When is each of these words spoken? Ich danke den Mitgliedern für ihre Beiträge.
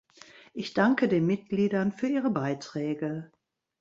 Ich 0.55 0.73
danke 0.73 1.07
den 1.07 1.27
Mitgliedern 1.27 1.91
für 1.91 2.07
ihre 2.07 2.31
Beiträge. 2.31 3.31